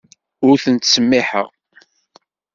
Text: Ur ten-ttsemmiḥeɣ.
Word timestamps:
Ur 0.47 0.55
ten-ttsemmiḥeɣ. 0.63 1.49